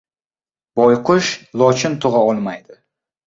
•Boyqush 0.79 1.29
lochin 1.63 1.99
tug‘a 2.07 2.25
olmaydi. 2.31 2.81